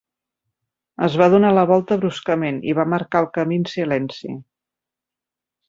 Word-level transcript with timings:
Es 1.07 1.17
va 1.21 1.27
donar 1.33 1.51
la 1.57 1.65
volta 1.73 1.99
bruscament, 2.05 2.59
i 2.71 2.75
va 2.81 2.87
marcar 2.95 3.23
el 3.25 3.29
camí 3.37 3.61
en 3.65 3.71
silenci. 3.77 4.35